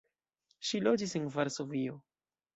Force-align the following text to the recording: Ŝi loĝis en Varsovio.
Ŝi 0.69 0.81
loĝis 0.87 1.13
en 1.21 1.29
Varsovio. 1.37 2.01